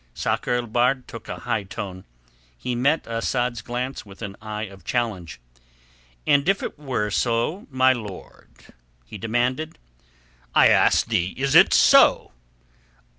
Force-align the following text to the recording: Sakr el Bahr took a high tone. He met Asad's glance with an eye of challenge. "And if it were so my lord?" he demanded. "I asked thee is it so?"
Sakr 0.15 0.55
el 0.55 0.65
Bahr 0.65 0.95
took 1.05 1.29
a 1.29 1.41
high 1.41 1.61
tone. 1.61 2.05
He 2.57 2.73
met 2.73 3.05
Asad's 3.05 3.61
glance 3.61 4.03
with 4.03 4.23
an 4.23 4.35
eye 4.41 4.63
of 4.63 4.83
challenge. 4.83 5.39
"And 6.25 6.49
if 6.49 6.63
it 6.63 6.79
were 6.79 7.11
so 7.11 7.67
my 7.69 7.93
lord?" 7.93 8.49
he 9.05 9.19
demanded. 9.19 9.77
"I 10.55 10.69
asked 10.69 11.09
thee 11.09 11.35
is 11.37 11.53
it 11.53 11.71
so?" 11.71 12.31